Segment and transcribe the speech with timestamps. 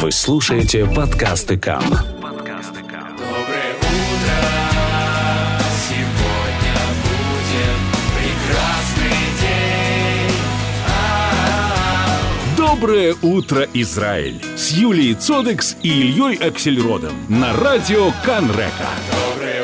[0.00, 1.82] Вы слушаете подкасты КАМ.
[1.82, 2.06] Доброе утро,
[5.76, 7.76] сегодня будет
[8.16, 10.32] прекрасный день.
[12.56, 14.40] Доброе утро, Израиль!
[14.56, 18.88] С Юлией Цодекс и Ильей Аксельродом на радио Канрека.
[19.34, 19.59] Доброе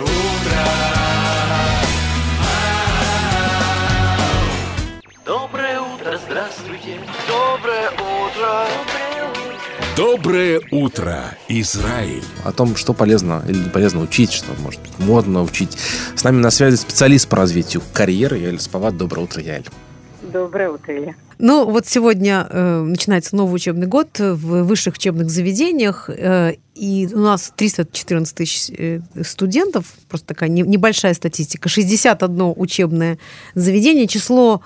[9.97, 12.23] Доброе утро, Израиль!
[12.45, 15.79] о том, что полезно или не полезно учить, что, может быть, модно учить.
[16.15, 18.99] С нами на связи специалист по развитию карьеры Яэль Спават.
[18.99, 19.65] Доброе утро, Яэль.
[20.21, 21.15] Доброе утро, Илья.
[21.39, 27.21] Ну, вот сегодня э, начинается новый учебный год в высших учебных заведениях, э, и у
[27.21, 33.19] нас 314 тысяч э, студентов, просто такая не- небольшая статистика, 61 учебное
[33.55, 34.61] заведение, число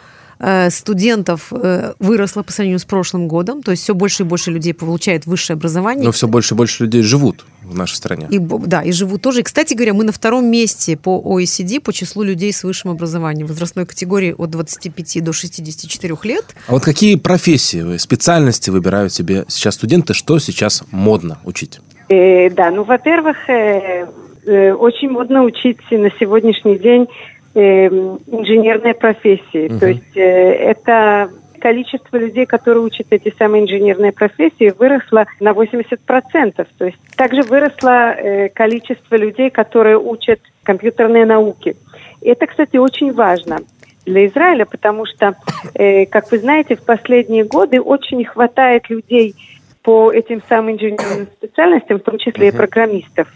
[0.71, 4.73] студентов э, выросло по сравнению с прошлым годом, то есть все больше и больше людей
[4.73, 6.05] получают высшее образование.
[6.05, 8.27] Но все больше и больше людей живут в нашей стране.
[8.31, 9.41] И, да, и живут тоже.
[9.41, 13.47] И, кстати говоря, мы на втором месте по OECD по числу людей с высшим образованием
[13.47, 16.45] в возрастной категории от 25 до 64 лет.
[16.67, 21.81] А вот какие профессии, специальности выбирают себе сейчас студенты, что сейчас модно учить?
[22.09, 24.07] Э, да, ну, во-первых, э,
[24.47, 27.09] э, очень модно учить на сегодняшний день
[27.55, 29.69] э, инженерные профессии.
[29.69, 29.79] Мгм.
[29.79, 36.67] То есть э, это количество людей, которые учат эти самые инженерные профессии, выросло на 80%.
[36.79, 41.77] То есть также выросло э, количество людей, которые учат компьютерные науки.
[42.23, 43.59] И это, кстати, очень важно
[44.07, 45.35] для Израиля, потому что,
[45.75, 49.35] э, как вы знаете, в последние годы очень не хватает людей
[49.83, 53.29] по этим самым инженерным специальностям, в том числе и программистов.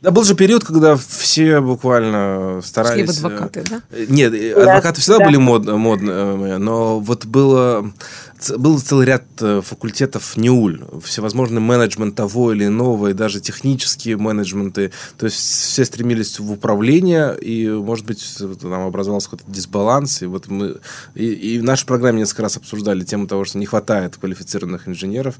[0.00, 3.20] Да, был же период, когда все буквально Шли старались...
[3.20, 3.80] в адвокаты, да?
[3.90, 5.24] э, Нет, э, Да, адвокаты всегда да.
[5.26, 7.90] были мод, модные, но вот было,
[8.56, 14.92] был целый ряд э, факультетов НИУЛь, всевозможный менеджмент того или иного, и даже технические менеджменты.
[15.16, 18.22] То есть все стремились в управление, и, может быть,
[18.60, 20.22] там образовался какой-то дисбаланс.
[20.22, 20.76] И вот мы
[21.14, 25.36] и, и в нашей программе несколько раз обсуждали тему того, что не хватает квалифицированных инженеров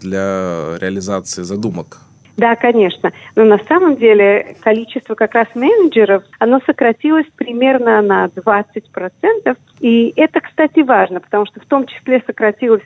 [0.00, 2.00] для реализации задумок
[2.40, 3.12] Да, конечно.
[3.36, 9.56] Но на самом деле количество как раз менеджеров, оно сократилось примерно на 20%.
[9.80, 12.82] И это, кстати, важно, потому что в том числе сократилось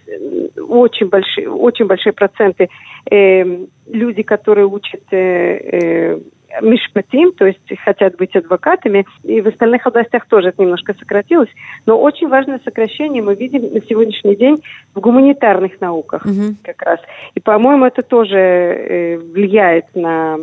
[0.56, 2.68] очень большие, очень большие проценты
[3.08, 3.44] э,
[3.86, 6.20] люди, которые учат э, э,
[6.62, 11.48] мишпатим, то есть хотят быть адвокатами, и в остальных областях тоже это немножко сократилось.
[11.86, 14.58] Но очень важное сокращение мы видим на сегодняшний день
[14.94, 16.56] в гуманитарных науках Мгм.
[16.62, 17.00] как раз.
[17.34, 20.38] И, по-моему, это тоже э, влияет на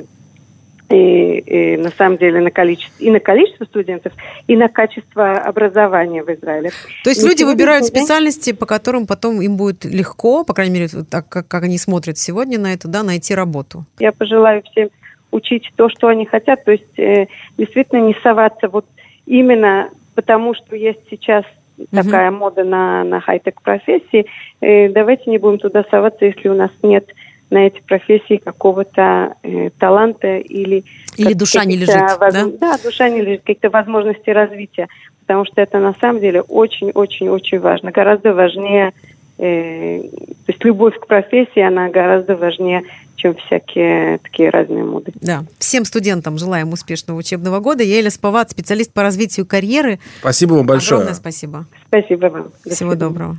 [0.89, 4.11] и, и, на самом деле на количество и на количество студентов,
[4.47, 6.71] и на качество образования в Израиле.
[7.05, 10.73] То есть На люди выбирают день- специальности, по которым потом им будет легко, по крайней
[10.73, 13.85] мере, так как, как они смотрят сегодня на это, да, найти работу.
[13.99, 14.89] Я пожелаю всем
[15.31, 17.27] учить то, что они хотят, то есть э,
[17.57, 18.85] действительно не соваться вот
[19.25, 21.45] именно потому, что есть сейчас
[21.91, 24.25] такая мода на, на хай-тек профессии,
[24.59, 27.09] э, давайте не будем туда соваться, если у нас нет
[27.49, 30.83] на эти профессии какого-то э, таланта или...
[31.17, 32.45] Или душа не лежит, воз- да?
[32.59, 34.87] Да, душа не лежит, каких-то возможностей развития,
[35.21, 39.10] потому что это на самом деле очень-очень-очень важно, гораздо важнее, э,
[39.41, 42.83] то есть любовь к профессии, она гораздо важнее,
[43.15, 45.11] чем всякие такие разные моды.
[45.19, 45.45] Да.
[45.57, 47.81] Всем студентам желаем успешного учебного года.
[47.81, 49.99] Я Эля Спават, специалист по развитию карьеры.
[50.19, 50.99] Спасибо вам большое.
[50.99, 51.65] Огромное спасибо.
[51.87, 52.51] Спасибо вам.
[52.63, 52.99] До Всего свидания.
[52.99, 53.37] доброго.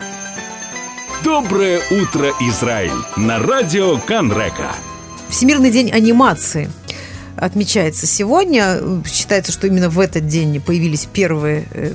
[1.25, 2.91] Доброе утро, Израиль!
[3.17, 4.73] На радио Канрека.
[5.29, 6.69] Всемирный день анимации
[7.37, 8.79] отмечается сегодня.
[9.07, 11.93] Считается, что именно в этот день появились первые, э,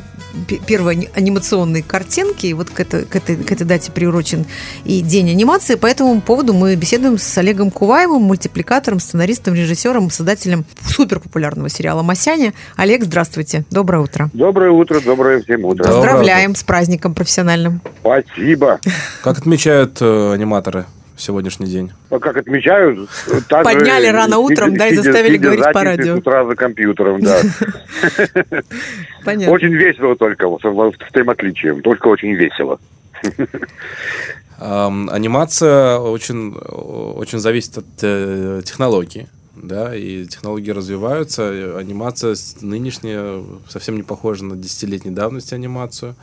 [0.47, 2.47] пе- первые ани- анимационные картинки.
[2.47, 4.45] И вот к, это- к этой, к этой дате приурочен
[4.85, 5.75] и День анимации.
[5.75, 12.53] По этому поводу мы беседуем с Олегом Куваевым, мультипликатором, сценаристом, режиссером, создателем суперпопулярного сериала «Масяня».
[12.75, 13.65] Олег, здравствуйте.
[13.69, 14.29] Доброе утро.
[14.33, 15.83] Доброе утро, доброе всем утро.
[15.83, 17.81] Доброе Поздравляем с праздником профессиональным.
[18.01, 18.79] Спасибо.
[19.23, 20.85] Как отмечают э, аниматоры
[21.17, 21.91] в сегодняшний день?
[22.09, 23.09] А Как отмечают,
[23.49, 26.15] Подняли рано утром, да, и заставили говорить по радио.
[26.15, 27.41] С утра за компьютером, да.
[29.25, 29.53] Понятно.
[29.53, 32.79] Очень весело только, вот, с тем отличием, только очень весело.
[34.59, 39.27] Анимация очень, очень зависит от э, технологии.
[39.55, 41.77] Да, и технологии развиваются.
[41.77, 46.15] Анимация нынешняя совсем не похожа на десятилетней давности анимацию.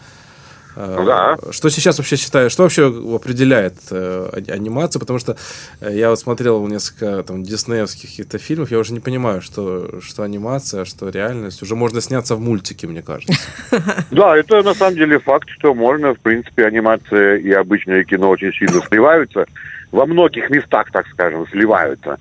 [0.76, 1.36] Э, да.
[1.52, 5.00] Что сейчас вообще считаешь, что вообще определяет э, анимацию?
[5.00, 5.36] Потому что
[5.80, 10.22] э, я вот смотрел несколько там диснеевских каких-то фильмов, я уже не понимаю, что, что
[10.22, 11.62] анимация, а что реальность.
[11.62, 13.34] Уже можно сняться в мультике, мне кажется.
[14.10, 18.52] Да, это на самом деле факт, что можно, в принципе, анимация и обычное кино очень
[18.52, 19.46] сильно сливаются.
[19.94, 22.18] Во многих местах, так скажем, сливаются.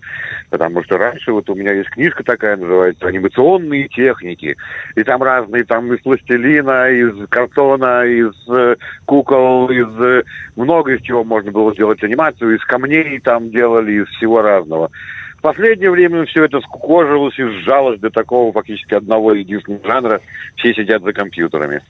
[0.51, 4.55] Потому что раньше вот у меня есть книжка такая, называется «Анимационные техники».
[4.95, 8.75] И там разные, там из пластилина, из картона, из э,
[9.05, 10.23] кукол, из э,
[10.55, 14.91] много из чего можно было сделать анимацию, из камней там делали, из всего разного.
[15.39, 20.21] В последнее время все это скукожилось и сжалось до такого фактически одного единственного жанра.
[20.55, 21.81] Все сидят за компьютерами.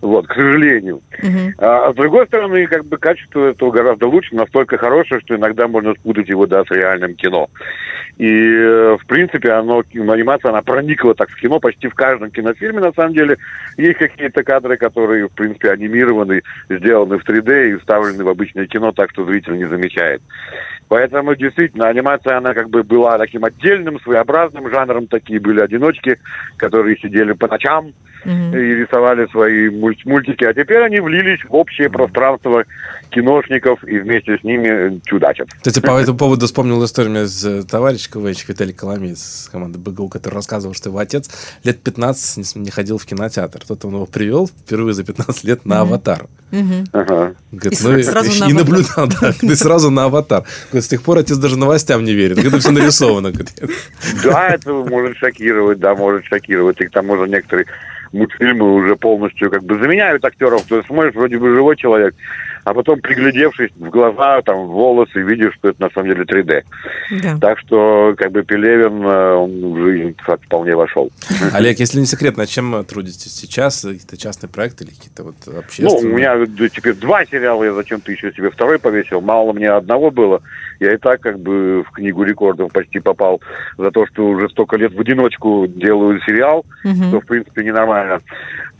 [0.00, 1.00] Вот, к сожалению.
[1.58, 5.94] А с другой стороны, как бы качество этого гораздо лучше, настолько хорошее, что иногда можно
[5.94, 7.48] спутать его, да, с реальным кино.
[8.16, 12.80] И, э, в принципе, оно, анимация, она проникла так в кино почти в каждом кинофильме,
[12.80, 13.36] на самом деле.
[13.76, 18.92] Есть какие-то кадры, которые, в принципе, анимированы, сделаны в 3D и вставлены в обычное кино
[18.92, 20.20] так, что зритель не замечает.
[20.88, 25.06] Поэтому, действительно, анимация, она как бы была таким отдельным, своеобразным жанром.
[25.06, 26.18] Такие были одиночки,
[26.56, 27.92] которые сидели по ночам
[28.24, 28.28] и
[28.74, 30.44] рисовали свои мульт- мультики.
[30.44, 32.64] А теперь они влились в общее пространство
[33.10, 35.48] киношников и вместе с ними чудачат.
[35.56, 40.08] Кстати, по этому поводу вспомнил историю меня с товарищ КВЧ Виталий Коломеец с команды БГУ,
[40.08, 41.30] который рассказывал, что его отец
[41.64, 43.60] лет 15 не- ходил в кинотеатр.
[43.66, 46.26] Тот он его привел впервые за 15 лет на «Аватар».
[46.92, 47.34] Ага.
[47.52, 48.54] Говорит, И ну, сразу и на «Аватар».
[48.54, 50.44] наблюдал, да, и сразу на аватар.
[50.70, 52.38] Говорит, с тех пор отец даже новостям не верит.
[52.38, 53.32] Это все нарисовано.
[54.24, 56.80] Да, это может шокировать, да, может шокировать.
[56.80, 57.66] И к тому же некоторые
[58.12, 60.62] мультфильмы уже полностью как бы заменяют актеров.
[60.62, 62.14] То есть смотришь, вроде бы живой человек,
[62.64, 66.64] а потом, приглядевшись в глаза, там, в волосы, видишь, что это на самом деле 3D.
[67.22, 67.38] Да.
[67.40, 71.10] Так что, как бы, Пелевин, э, он в жизнь так вполне вошел.
[71.52, 73.82] Олег, если не секрет, над чем трудитесь сейчас?
[73.82, 76.14] Какие-то частные проекты или какие-то вот Ну, общественные?
[76.14, 79.20] у меня теперь два сериала, я зачем-то еще себе второй повесил.
[79.20, 80.42] Мало мне одного было.
[80.80, 83.40] Я и так как бы в книгу рекордов почти попал
[83.76, 88.20] за то, что уже столько лет в одиночку делаю сериал, что, в принципе, ненормально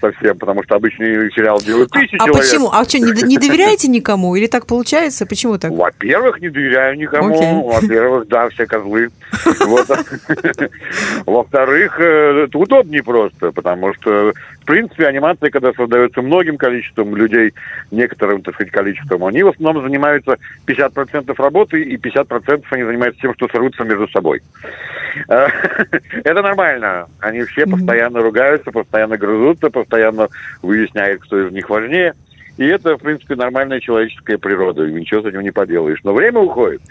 [0.00, 2.36] совсем, потому что обычный сериал делают тысячи А человек.
[2.44, 2.70] почему?
[2.72, 4.36] А что, не, не доверяете никому?
[4.36, 5.26] Или так получается?
[5.26, 5.72] Почему так?
[5.72, 7.34] Во-первых, не доверяю никому.
[7.34, 7.52] Окей.
[7.52, 9.10] Во-первых, да, все козлы.
[11.26, 14.32] Во-вторых, э, это удобнее просто, потому что,
[14.68, 17.54] принципе, анимация, когда создается многим количеством людей,
[17.90, 20.36] некоторым, так сказать, количеством, они в основном занимаются
[20.66, 24.42] 50% работы, и 50% они занимаются тем, что срутся между собой.
[25.28, 25.48] Э,
[26.24, 27.06] Это нормально.
[27.20, 30.28] Они все постоянно ругаются, постоянно грызутся, постоянно
[30.60, 32.12] выясняют, кто из них важнее.
[32.58, 36.00] И это, в принципе, нормальная человеческая природа, и ничего с этим не поделаешь.
[36.02, 36.82] Но время уходит.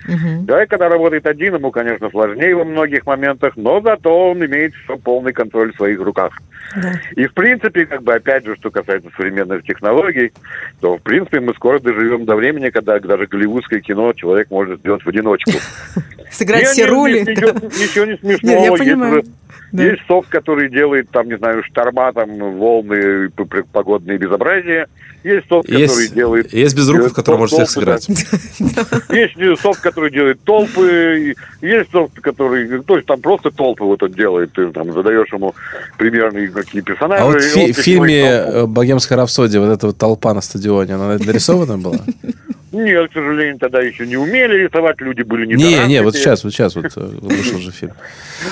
[0.47, 4.97] Человек, когда работает один, ему, конечно, сложнее во многих моментах, но зато он имеет всё,
[4.97, 6.33] полный контроль в своих руках.
[6.75, 6.93] Да.
[7.15, 10.31] И, в принципе, как бы, опять же, что касается современных технологий,
[10.79, 15.03] то, в принципе, мы скоро доживем до времени, когда даже голливудское кино человек может сделать
[15.03, 15.51] в одиночку.
[16.31, 17.21] Сыграть Не, все не, рули.
[17.21, 17.67] не, Ничего, да.
[17.67, 18.55] ничего не смешного.
[18.55, 19.23] Нет, я Есть понимаю.
[19.71, 19.83] Да.
[19.83, 23.29] Есть софт, который делает, там, не знаю, шторма, там, волны,
[23.73, 24.87] погодные безобразия.
[25.23, 26.53] Есть софт, который Есть, делает...
[26.53, 28.07] есть безруков, э, который может всех сыграть.
[28.07, 32.81] Есть э, софт, который делает толпы, есть софт, который...
[32.83, 34.53] То есть там просто толпы вот он делает.
[34.53, 35.53] Ты там задаешь ему
[35.97, 37.21] примерные какие персонажи.
[37.21, 41.77] А вот в фильме э, «Богемская рапсодия» вот эта вот толпа на стадионе, она нарисована
[41.77, 41.99] была?
[42.71, 46.43] Нет, к сожалению, тогда еще не умели рисовать, люди были не Не, не, вот сейчас,
[46.43, 47.93] вот сейчас вот э, вышел же фильм.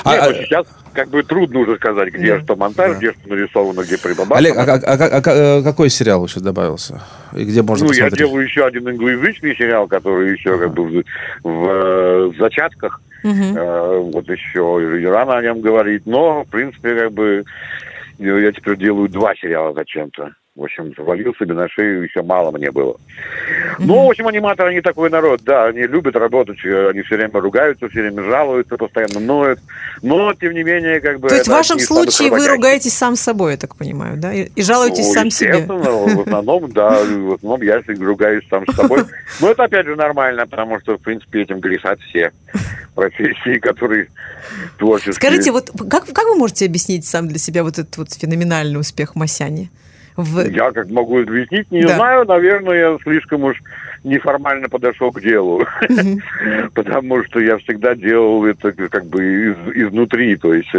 [0.04, 3.30] А, Нет, а, вот сейчас как бы трудно уже сказать, где что монтаж, где что
[3.30, 4.38] нарисовано, где прибабахано.
[4.38, 7.02] Олег, а, а- а- а- а какой сериал еще добавился?
[7.34, 11.04] И где можно ну, я делаю еще один англоязычный сериал, который еще как бы в,
[11.44, 13.02] в, э, зачатках.
[13.24, 16.06] Э, вот еще и рано о нем говорить.
[16.06, 17.44] Но, в принципе, как бы
[18.20, 20.32] э, я теперь делаю два сериала зачем-то.
[20.56, 22.96] В общем, завалил себе на шею, еще мало мне было.
[23.78, 27.42] Ну, в общем, аниматоры, они такой народ, да, они любят работать, э, они все время
[27.42, 29.60] ругаются, все время жалуются, постоянно ноют.
[30.02, 31.28] Но, тем не менее, как бы...
[31.28, 34.34] То есть в вашем случае вы ругаетесь сам с собой, я так понимаю, да?
[34.34, 35.66] И, и жалуетесь Ну, сам себе.
[35.68, 39.04] В основном, да, в основном я ругаюсь сам с собой.
[39.42, 42.32] Но это, опять же, нормально, потому что, в принципе, этим грешат все
[42.96, 44.08] профессии, которые
[44.78, 45.16] творческие.
[45.16, 49.16] Скажите, вот как, как вы можете объяснить сам для себя вот этот вот феноменальный успех
[49.16, 49.70] Масяни?
[50.18, 50.40] В...
[50.50, 51.96] Я как могу объяснить, не Да.
[51.96, 53.62] знаю, наверное, я слишком уж
[54.04, 55.66] неформально подошел к делу.
[56.74, 60.70] Потому что я всегда делал это как бы из- изнутри, то есть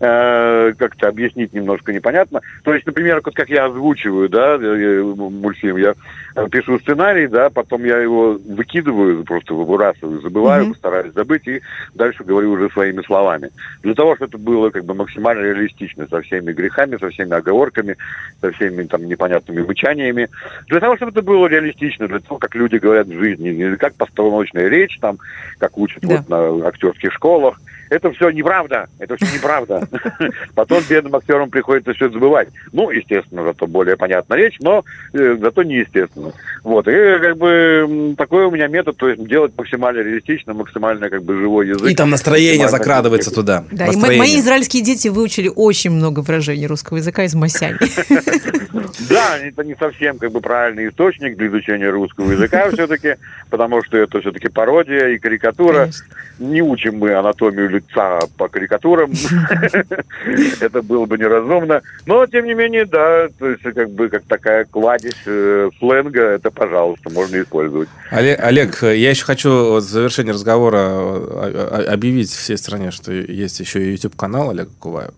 [0.00, 2.40] э, как-то объяснить немножко непонятно.
[2.64, 5.94] То есть, например, вот как я озвучиваю, да, э, мультфильм, я
[6.34, 11.60] э, пишу сценарий, да, потом я его выкидываю, просто выбрасываю, забываю, постараюсь забыть и
[11.94, 13.50] дальше говорю уже своими словами.
[13.82, 17.96] Для того, чтобы это было как бы максимально реалистично, со всеми грехами, со всеми оговорками,
[18.40, 20.28] со всеми там непонятными мычаниями.
[20.68, 23.94] Для того, чтобы это было реалистично, для того, как люди говорят в жизни, не как
[23.94, 25.18] постановочная речь, там,
[25.58, 26.16] как учат Да.
[26.16, 27.60] вот на актерских школах.
[27.90, 29.86] Это все неправда, это все неправда.
[30.54, 32.48] Потом бедным актерам приходится все забывать.
[32.72, 36.32] Ну, естественно, зато более понятная речь, но э, зато неестественно.
[36.62, 41.22] Вот, и как бы такой у меня метод, то есть делать максимально реалистично, максимально как
[41.22, 41.88] бы живой язык.
[41.90, 43.64] И там настроение закрадывается туда.
[43.70, 47.76] Да, и мои израильские дети выучили очень много выражений русского языка из Масяни.
[49.08, 53.16] Да, это не совсем как бы правильный источник для изучения русского языка все-таки,
[53.50, 55.90] потому что это все-таки пародия и карикатура.
[56.38, 59.12] Не учим мы анатомию лица по карикатурам.
[60.60, 61.82] Это было бы неразумно.
[62.06, 66.50] Но, тем не менее, да, то есть как бы как такая кладезь э, сленга, это,
[66.50, 67.88] пожалуйста, можно использовать.
[68.10, 73.82] Олег, Олег, я еще хочу в завершении разговора э, объявить всей стране, что есть еще
[73.82, 75.14] и YouTube-канал Олега Куваева.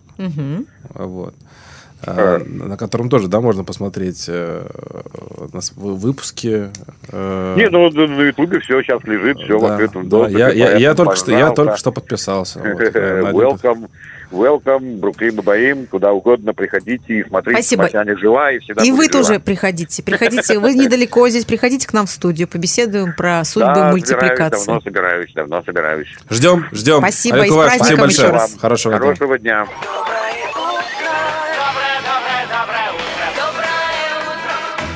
[0.93, 1.35] Вот.
[2.05, 4.65] А, На котором тоже, да, можно посмотреть э,
[5.75, 6.69] вы- выпуски.
[7.11, 10.39] э, Не, ну на на Ютубе все сейчас лежит, все в да, открытом да, доступе.
[10.39, 12.59] я, я- я только что, я только что подписался.
[12.59, 13.89] вот, э, Welcome,
[14.31, 17.89] welcome, Бруклин Бабаим, куда угодно приходите и смотрите, Спасибо.
[18.17, 19.19] Жива и всегда И вы жива.
[19.23, 20.01] тоже приходите.
[20.01, 24.79] Приходите, вы недалеко здесь, приходите к нам в студию, побеседуем про судьбы да, мультипликации.
[24.81, 26.07] собираюсь, давно собираюсь, давно собираюсь.
[26.29, 26.99] Ждем, ждем.
[26.99, 28.27] Спасибо, Олег и с праздником большое.
[28.27, 28.55] еще раз.
[28.59, 29.05] Хорошего дня.
[29.05, 29.67] Хорошего дня.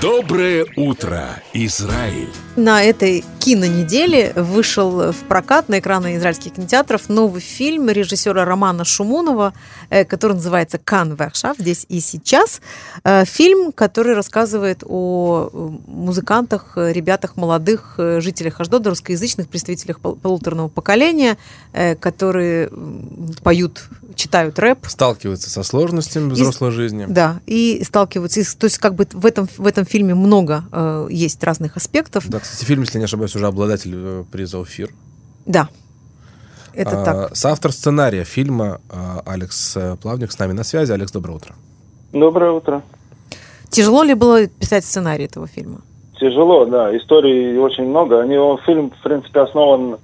[0.03, 2.42] Доброе утро, Израиль.
[2.55, 9.53] На этой кинонеделе вышел в прокат на экраны израильских кинотеатров новый фильм режиссера Романа Шумунова,
[9.89, 11.57] э, который называется «Кан Вершав.
[11.57, 12.61] Здесь и сейчас».
[13.03, 15.49] Э, Фильм, который рассказывает о
[15.87, 21.37] музыкантах, э, ребятах молодых, жителях Аждода, русскоязычных представителях пол- полуторного поколения,
[21.99, 22.69] которые
[23.43, 27.05] поют, читают рэп, Сталкиваются со сложностями взрослой жизни.
[27.09, 28.41] да, и сталкиваются.
[28.41, 32.27] И, то есть, как бы в этом, в этом фильме много э, есть разных аспектов.
[32.29, 34.89] Да, кстати, фильм, если не ошибаюсь, уже обладатель э, приза «Уфир».
[35.45, 35.67] Да.
[36.73, 37.35] Это А, так.
[37.35, 40.91] Соавтор сценария фильма а, Алекс э, Плавник с нами на связи.
[40.91, 41.55] Алекс, доброе утро.
[42.11, 42.81] Доброе утро.
[43.69, 45.81] Тяжело ли было писать сценарий этого фильма?
[46.19, 46.95] Тяжело, да.
[46.95, 48.21] Историй очень много.
[48.21, 49.97] Они, он, фильм, в принципе, основан,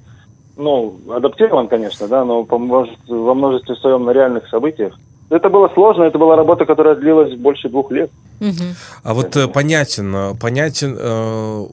[0.57, 4.97] ну, адаптирован, конечно, да, но по множеству- во множестве своем на реальных событиях.
[5.29, 8.11] Это было сложно, это была работа, которая длилась больше двух лет.
[8.39, 8.75] Мгм.
[9.03, 11.65] А вот э, понятен, э, понятен, э,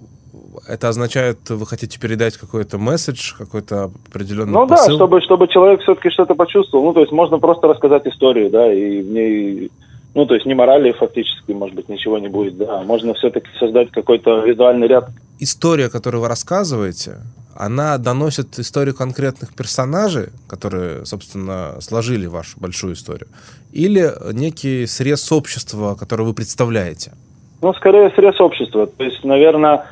[0.66, 4.96] это означает, вы хотите передать какой-то месседж, какой-то определенный Ну да, посыл?
[4.96, 6.85] чтобы, чтобы человек все-таки что-то почувствовал.
[6.85, 9.70] Ну, то есть можно просто рассказать историю, да, и в ней,
[10.14, 12.82] ну, то есть не морали фактически, может быть, ничего не будет, да.
[12.82, 17.18] Можно все-таки создать какой-то визуальный ряд История, которую вы рассказываете,
[17.54, 23.28] она доносит историю конкретных персонажей, которые, собственно, сложили вашу большую историю,
[23.73, 27.12] или некий срез общества, который вы представляете?
[27.61, 28.87] Ну, скорее срез общества.
[28.87, 29.87] То есть, наверное,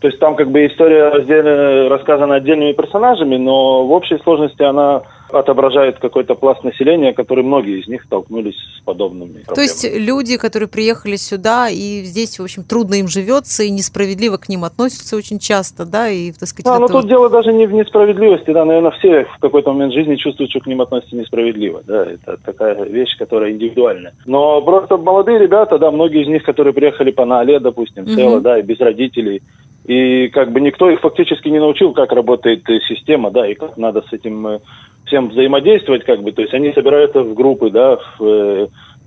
[0.00, 5.02] то есть там как бы история раздельно- рассказана отдельными персонажами, но в общей сложности она
[5.30, 10.70] отображает какой-то пласт населения, который многие из них столкнулись с подобными То есть люди, которые
[10.70, 15.38] приехали сюда, и здесь, в общем, трудно им живется, и несправедливо к ним относятся очень
[15.38, 18.50] часто, да, и, так сказать, Да, но это тут вот- дело даже не в несправедливости,
[18.52, 22.38] да, наверное, все в какой-то момент жизни чувствуют, что к ним относятся несправедливо, да, это
[22.42, 24.14] такая вещь, которая индивидуальная.
[24.24, 28.14] Но просто молодые ребята, да, многие из них, которые приехали по Наале, допустим, Мгм.
[28.14, 29.42] цело, да, и без родителей,
[29.88, 33.78] и как бы никто их фактически не научил, как работает э, система, да, и как
[33.78, 34.58] надо с этим э,
[35.06, 38.66] всем взаимодействовать, как бы, то есть они собираются в группы, да, в, э,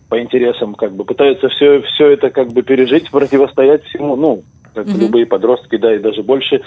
[0.10, 4.42] по интересам, как бы, пытаются все, все это как бы пережить, противостоять всему, ну,
[4.74, 5.02] как Мгм.
[5.02, 6.62] любые подростки, да, и даже больше.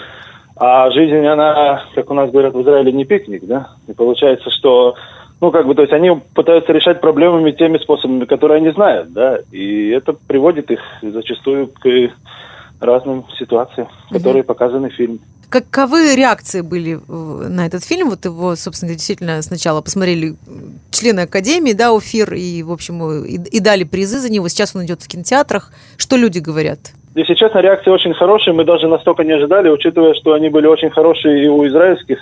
[0.55, 4.95] А жизнь, она, как у нас говорят в Израиле, не пикник, да, и получается, что
[5.41, 9.39] ну, как бы, то есть они пытаются решать проблемами теми способами, которые они знают, да,
[9.51, 11.85] и это приводит их зачастую к
[12.79, 15.19] разным ситуациям, которые показаны в фильме.
[15.49, 18.09] Каковы реакции были на этот фильм?
[18.09, 20.35] Вот его, собственно, действительно сначала посмотрели
[20.89, 24.47] члены Академии, да, Уфир, и, в общем, и, и дали призы за него.
[24.47, 25.71] Сейчас он идет в кинотеатрах.
[25.97, 26.79] Что люди говорят?
[27.13, 30.89] Если честно, реакции очень хорошие, мы даже настолько не ожидали, учитывая, что они были очень
[30.89, 32.19] хорошие и у израильских,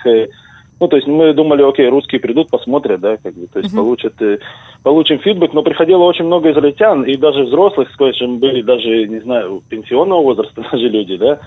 [0.79, 3.83] ну, то есть мы думали, окей, русские придут, посмотрят, да, как бы, то есть Мгм.
[3.83, 4.39] получат, э,
[4.83, 9.61] получим фидбэк, но приходило очень много израильтян, и даже взрослых, скажем, были даже, не знаю,
[9.69, 11.39] пенсионного возраста даже люди, да,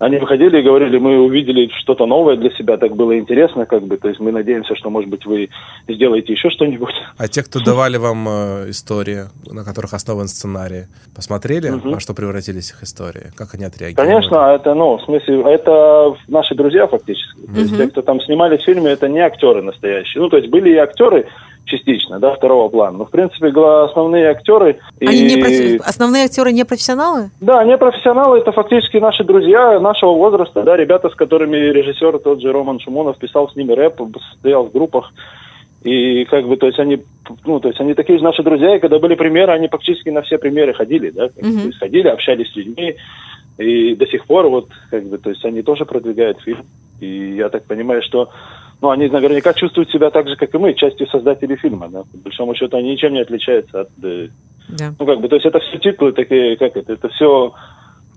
[0.00, 3.98] они выходили и говорили, мы увидели что-то новое для себя, так было интересно, как бы,
[3.98, 5.50] то есть мы надеемся, что, может быть, вы
[5.86, 6.94] сделаете еще что-нибудь.
[7.18, 11.92] А те, кто давали вам э, истории, на которых основан сценарий, посмотрели, Мгм.
[11.92, 13.30] во что превратились их истории?
[13.36, 14.08] Как они отреагировали?
[14.10, 17.38] Конечно, это, ну, в смысле, это наши друзья фактически.
[17.54, 20.22] То есть те, кто там снимались в фильме, это не актеры настоящие.
[20.22, 21.26] Ну, то есть были и актеры
[21.64, 22.98] частично, да, второго плана.
[22.98, 24.78] Но, в принципе, основные актеры...
[25.00, 27.30] Они не и- профи- Основные актеры не профессионалы?
[27.40, 32.40] Да, не профессионалы, это фактически наши друзья нашего возраста, да, ребята, с которыми режиссер тот
[32.40, 34.00] же Роман Шумонов писал с ними рэп,
[34.38, 35.12] стоял в группах.
[35.82, 37.02] И как бы, то есть они,
[37.44, 40.20] ну, то есть они такие же наши друзья, и когда были премьеры, они практически на
[40.22, 41.60] все премьеры ходили, да, Мгм.
[41.60, 42.96] то есть ходили, общались с людьми,
[43.56, 46.66] и до сих пор вот, как бы, то есть они тоже продвигают фильм,
[47.00, 48.28] и я так понимаю, что,
[48.80, 52.18] ну, они наверняка чувствуют себя так же, как и мы, частью создателей фильма, да, по
[52.24, 54.28] большому счету они ничем не отличаются от, э,
[54.68, 54.94] Да.
[54.98, 57.52] ну, как бы, то есть это все титулы такие, как это, это все,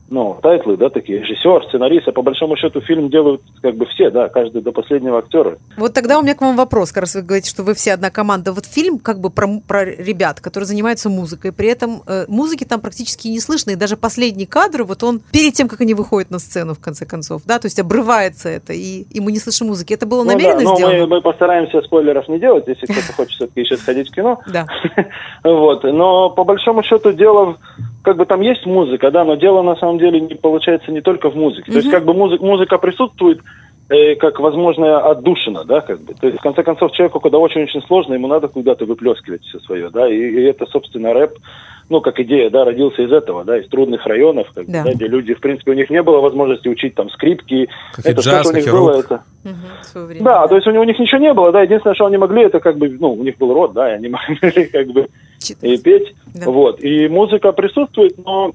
[0.10, 4.10] ну, тайтлы, да, такие, режиссер, сценарист, а по большому счету фильм делают, как бы, все,
[4.12, 5.58] да, каждый до последнего актера.
[5.78, 8.12] Вот тогда у меня к вам вопрос, как раз вы говорите, что вы все одна
[8.12, 8.54] команда.
[8.54, 12.82] Вот фильм как бы про, про ребят, которые занимаются музыкой, при этом э, музыки там
[12.82, 16.40] практически не слышно, и даже последний кадр, вот он перед тем, как они выходят на
[16.40, 19.94] сцену, в конце концов, да, то есть обрывается это, и, и мы не слышим музыки.
[19.94, 20.98] Это было Ну, намеренно да, но сделано?
[21.00, 24.40] мы, мы постараемся спойлеров не делать, если кто-то хочет все-таки еще сходить в кино.
[24.54, 24.68] Да.
[25.44, 25.84] Вот.
[25.84, 27.58] Но по большому счету дело,
[28.04, 31.30] как бы там есть музыка, да, но дело на самом деле не получается не только
[31.30, 31.72] в музыке.
[31.72, 33.40] То есть как бы музыка, музыка присутствует
[33.90, 36.14] э, как возможная отдушина, да, как бы.
[36.14, 39.90] То есть, в конце концов, человеку, когда очень-очень сложно, ему надо куда-то выплескивать все свое,
[39.90, 41.38] да, и, и это, собственно, рэп,
[41.90, 44.84] ну, как идея, да, родился из этого, да, из трудных районов, как Да.
[44.84, 48.22] да, где люди, в принципе, у них не было возможности учить там скрипки, Как это
[48.22, 49.06] джаз, что у них было, рок.
[49.06, 49.24] это...
[49.84, 50.24] Свое время.
[50.26, 52.44] Да, то есть у них, у них ничего не было, да, единственное, что они могли,
[52.44, 55.08] это как бы, ну, у них был рот, да, и они могли как бы
[55.40, 55.64] Читать.
[55.70, 56.50] и петь, Да.
[56.50, 58.52] вот, и музыка присутствует, но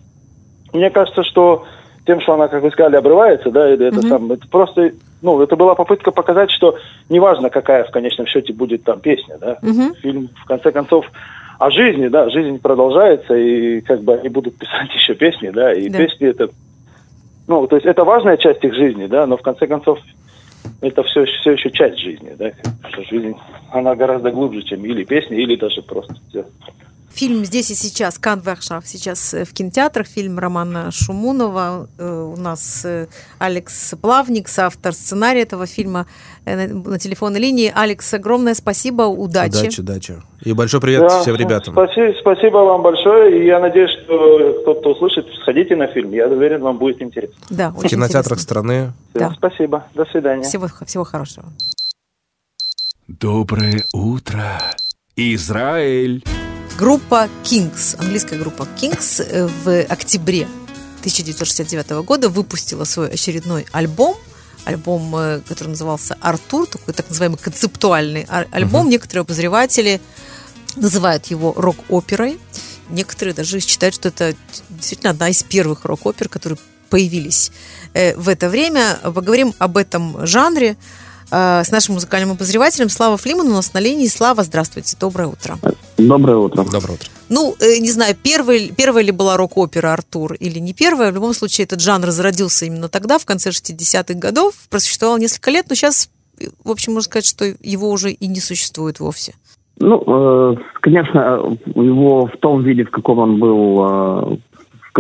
[0.73, 1.65] мне кажется, что
[2.07, 4.09] тем, что она, как вы сказали, обрывается, да, это Мгм.
[4.09, 6.77] сам, это просто, ну, это была попытка показать, что
[7.11, 9.95] неважно, какая в конечном счете будет там песня, да, Мгм.
[9.97, 11.05] фильм, в конце концов,
[11.59, 15.89] о жизни, да, жизнь продолжается, и как бы они будут писать еще песни, да, и
[15.89, 15.99] Да.
[15.99, 16.49] песни это,
[17.47, 19.99] ну, то есть это важная часть их жизни, да, но в конце концов
[20.81, 22.53] это все, все еще часть жизни, да,
[22.91, 23.35] что жизнь,
[23.73, 26.45] она гораздо глубже, чем или песни, или даже просто всё.
[27.11, 31.89] Фильм «Здесь и сейчас», Кан Вершав, сейчас э, в кинотеатрах, фильм Романа Шумунова.
[31.99, 33.07] Э, У нас э,
[33.39, 36.07] Алекс Плавник, автор сценария этого фильма
[36.45, 37.73] на телефонной линии.
[37.75, 39.57] Алекс, огромное спасибо, удачи.
[39.57, 40.15] Удачи, удачи.
[40.45, 41.75] И большой привет Да, всем ребятам.
[41.75, 46.61] Спасибо, спасибо вам большое, и я надеюсь, что кто-то услышит, сходите на фильм, я уверен,
[46.63, 47.35] вам будет интересно.
[47.51, 48.43] Да, В очень кинотеатрах интересно.
[48.43, 48.93] страны.
[49.15, 49.33] Да.
[49.37, 50.43] Спасибо, до свидания.
[50.45, 51.47] Всего, всего хорошего.
[53.09, 54.61] Доброе утро,
[55.17, 56.23] Израиль.
[56.79, 60.45] Группа Kings, английская группа Kings э, в октябре
[61.01, 64.17] 1969 года выпустила свой очередной альбом.
[64.65, 68.89] Альбом, э, который назывался «Артур», такой так называемый концептуальный альбом.
[68.89, 70.01] Некоторые обозреватели
[70.77, 72.39] называют его рок-оперой.
[72.91, 74.37] Некоторые даже считают, что это
[74.71, 76.61] действительно одна из первых рок-опер, которые
[76.91, 77.51] появились
[77.93, 79.01] э, в это время.
[79.03, 80.77] Поговорим об этом жанре
[81.31, 84.07] э, с нашим музыкальным обозревателем Слава Флиман у нас на линии.
[84.07, 85.57] Слава, здравствуйте, доброе утро.
[85.97, 86.65] Доброе утро.
[86.65, 87.09] Доброе утро.
[87.29, 91.11] Ну, э, не знаю, первый, первая ли была рок-опера Артур или не первая.
[91.11, 94.55] В любом случае, этот жанр зародился именно тогда, в конце 60-х годов.
[94.71, 96.11] Просуществовал несколько лет, но сейчас,
[96.41, 99.35] э, в общем, можно сказать, что его уже и не существует вовсе.
[99.81, 104.41] Ну, э, конечно, его в том виде, в каком он был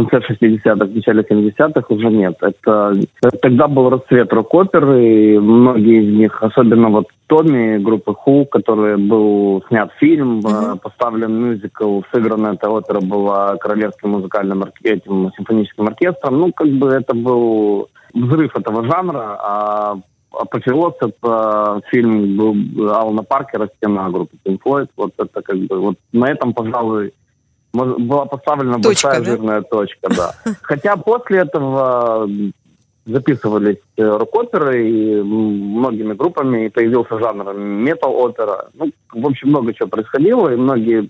[0.07, 2.37] конце 60-х, в начале 70-х, уже нет.
[2.41, 2.95] Это
[3.41, 9.63] тогда был расцвет рок-опер, и многие из них, особенно вот Томми группы Ху, который был
[9.69, 16.39] снят фильм, э, поставлен мюзикл, сыграна эта опера была Королевским музыкальным этим симфоническим оркестром.
[16.39, 19.97] Ну, как бы это был взрыв этого жанра, а
[20.33, 24.89] апофеоз это фильм был Алана Паркера «Стена» группы Pink Floyd.
[24.97, 27.13] Вот это как бы, вот на этом, пожалуй,
[27.73, 29.25] была поставлена Точка, большая да?
[29.25, 30.35] жирная точка, да.
[30.63, 32.53] Хотя после этого м,
[33.07, 38.69] записывались э, рок-оперы и многими группами, и появился жанр метал-опера.
[38.75, 41.09] Ну, в общем, много чего происходило, и многие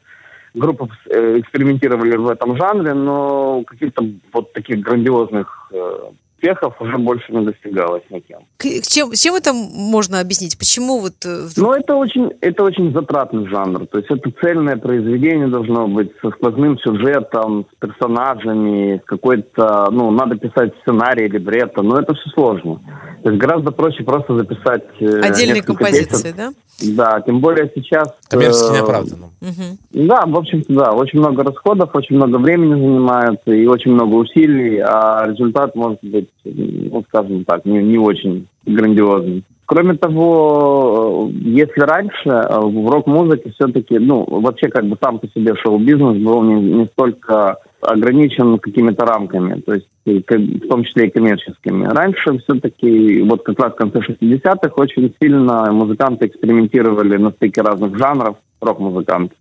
[0.54, 7.33] группы э, экспериментировали в этом жанре, но каких-то вот таких грандиозных э, успехов уже больше
[7.33, 8.38] не достигалось никем.
[8.57, 10.57] К- Чем, чем это можно объяснить?
[10.59, 13.87] Почему вот э, вдруг- Ну, это очень, это очень затратный жанр.
[13.87, 20.11] То есть это цельное произведение должно быть со сквозным сюжетом, с персонажами, с какой-то, ну,
[20.11, 22.81] надо писать сценарий, либретто, но это все сложно.
[23.22, 26.37] То есть гораздо проще просто записать э, отдельные композиции, песен.
[26.37, 26.53] да?
[26.81, 28.09] Да, тем более сейчас...
[28.29, 29.31] Коммерчески э, неоправданно.
[29.40, 29.79] Мгм.
[30.07, 30.92] Да, в общем-то, да.
[30.92, 36.27] Очень много расходов, очень много времени занимается и очень много усилий, а результат может быть,
[36.44, 39.44] м, ну, скажем так, не, не очень грандиозный.
[39.66, 45.28] Кроме того, э, если раньше э, в рок-музыке все-таки, ну, вообще как бы сам по
[45.28, 51.10] себе шоу-бизнес был не, не столько ограничен какими-то рамками, то есть в том числе и
[51.10, 51.84] коммерческими.
[51.84, 57.96] Раньше все-таки, вот как раз в конце 60-х, очень сильно музыканты экспериментировали на стыке разных
[57.98, 59.34] жанров, рок-музыканты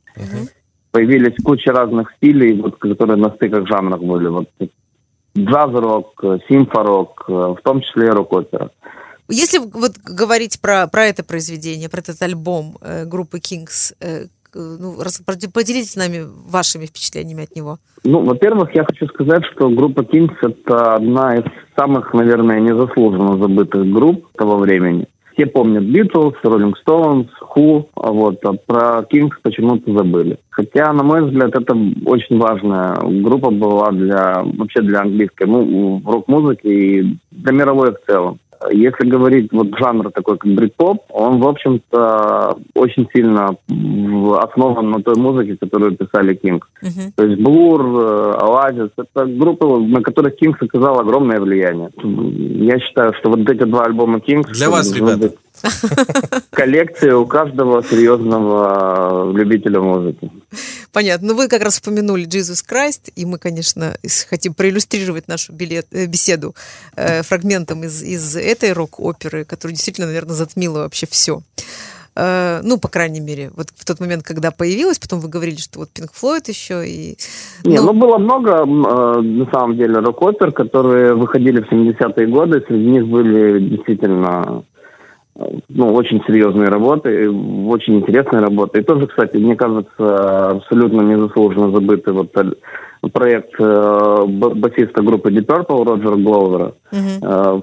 [0.97, 4.27] появились куча разных стилей, вот, которые на стыках жанров были.
[4.29, 4.49] Вот,
[5.37, 8.71] джаз-рок, симфорок, э, в том числе и рок-опера.
[9.29, 15.01] Если вот говорить про, про это произведение, про этот альбом э, группы Kings, э, ну,
[15.01, 15.21] рас-
[15.53, 17.77] поделитесь с нами вашими впечатлениями от него.
[18.03, 21.43] Ну, во-первых, я хочу сказать, что группа Kings– это одна из
[21.77, 25.07] самых, наверное, незаслуженно забытых групп того времени.
[25.37, 30.39] Все помнят Beatles, Rolling Stones, Who, а вот а про Kings почему-то забыли.
[30.49, 36.67] Хотя, на мой взгляд, это очень важная группа была для вообще для английской ну, рок-музыки
[36.67, 38.39] и для мировой в целом.
[38.71, 43.55] Если говорить вот жанр такой, как брит-поп, он, в общем-то, очень сильно
[44.41, 46.63] основан на той музыке, которую писали Kings.
[46.81, 47.11] Мгм.
[47.15, 51.89] То есть Blur, э, Oasis, это группы, на которых Kings оказал огромное влияние.
[51.97, 54.51] Я считаю, что вот эти два альбома Kings...
[54.51, 55.33] Для вас, ребята.
[56.51, 60.29] Коллекция у каждого серьезного любителя музыки.
[60.93, 61.29] Понятно.
[61.29, 63.97] Ну, вы как раз вспомянули Jesus Christ, и мы, конечно,
[64.29, 66.55] хотим проиллюстрировать нашу билет- э, беседу
[66.95, 71.41] э, фрагментом из, из этой рок-оперы, которая действительно, наверное, затмила вообще все.
[72.15, 75.89] ну, по крайней мере, вот в тот момент, когда появилась, потом вы говорили, что вот
[75.93, 77.17] Pink Floyd еще, и...
[77.63, 82.63] Не, ну, было много, э, на самом деле, рок-опер, которые выходили в 70-е годы.
[82.67, 84.63] Среди них были действительно
[85.35, 88.79] э, ну, очень серьезные работы, очень интересные работы.
[88.79, 92.51] И тоже, кстати, мне кажется, абсолютно незаслуженно забытый вот э,
[93.09, 97.61] проект э, басиста группы Deep Purple Роджера Гловера э, э,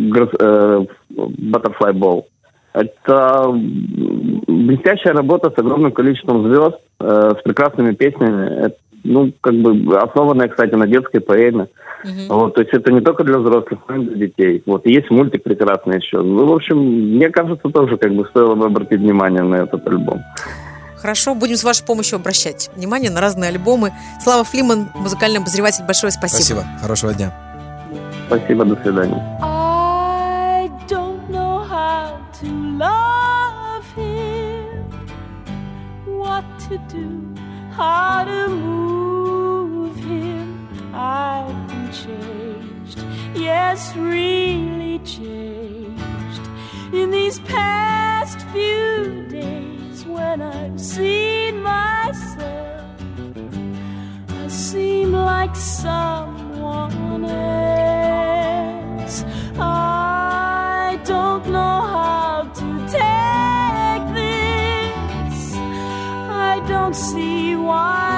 [0.00, 2.24] Butterfly Ball.
[2.72, 8.66] Это блестящая работа с огромным количеством звезд, э, с прекрасными песнями.
[8.66, 11.66] Это, ну, как бы основанная, кстати, на детской поэме.
[12.28, 14.62] Вот, то есть это не только для взрослых, но и для детей.
[14.66, 16.22] Вот, и есть мультик прекрасный еще.
[16.22, 20.22] Ну, в общем, мне кажется, тоже как бы стоило бы обратить внимание на этот альбом.
[20.96, 23.92] Хорошо, будем с вашей помощью обращать внимание на разные альбомы.
[24.22, 26.60] Слава Флиман, музыкальный обозреватель, большое спасибо.
[26.60, 26.80] Спасибо.
[26.80, 27.32] Хорошего дня.
[28.28, 29.49] Спасибо, до свидания.
[36.70, 37.34] To do,
[37.72, 40.68] how to move him.
[40.94, 43.04] I've been changed,
[43.34, 46.48] yes, really changed
[46.92, 53.02] in these past few days when I've seen myself.
[54.28, 59.24] I seem like someone else.
[66.90, 68.09] Don't see why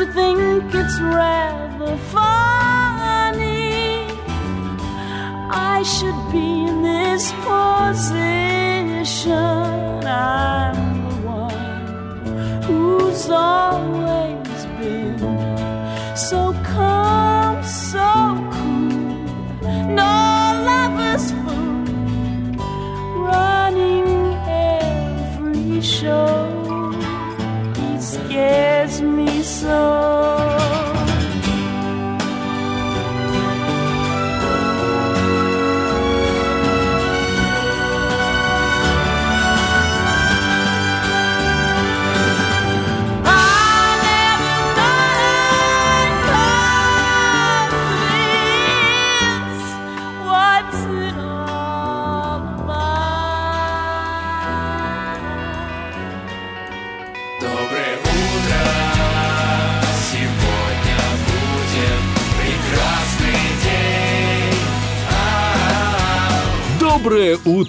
[0.00, 2.46] you think it's rather funny?
[5.50, 8.39] I should be in this position.
[9.26, 10.74] I'm
[11.08, 13.79] the one who's always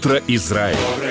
[0.02, 1.11] утро, Израиль!